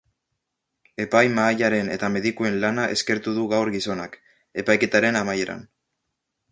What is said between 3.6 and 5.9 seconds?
gizonak, epaiketaren amaieran.